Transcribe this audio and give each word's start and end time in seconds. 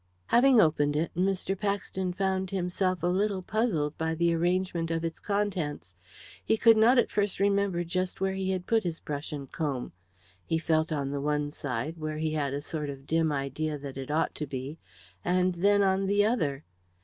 Having 0.33 0.59
opened 0.59 0.95
it, 0.95 1.11
Mr. 1.15 1.55
Paxton 1.55 2.11
found 2.13 2.49
himself 2.49 3.03
a 3.03 3.05
little 3.05 3.43
puzzled 3.43 3.95
by 3.99 4.15
the 4.15 4.33
arrangement 4.33 4.89
of 4.89 5.05
its 5.05 5.19
contents. 5.19 5.95
He 6.43 6.57
could 6.57 6.75
not 6.75 6.97
at 6.97 7.11
first 7.11 7.39
remember 7.39 7.83
just 7.83 8.19
where 8.19 8.33
he 8.33 8.49
had 8.49 8.65
put 8.65 8.83
his 8.83 8.99
brush 8.99 9.31
and 9.31 9.51
comb. 9.51 9.91
He 10.43 10.57
felt 10.57 10.91
on 10.91 11.11
the 11.11 11.21
one 11.21 11.51
side, 11.51 11.99
where 11.99 12.17
he 12.17 12.31
had 12.33 12.51
a 12.55 12.63
sort 12.63 12.89
of 12.89 13.05
dim 13.05 13.31
idea 13.31 13.77
that 13.77 13.95
it 13.95 14.09
ought 14.09 14.33
to 14.33 14.47
be, 14.47 14.79
and 15.23 15.53
then 15.53 15.83
on 15.83 16.07
the 16.07 16.25
other. 16.25 16.65